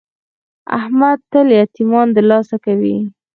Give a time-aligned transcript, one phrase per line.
[0.77, 2.97] احمد تل یتمیان دلاسه کوي.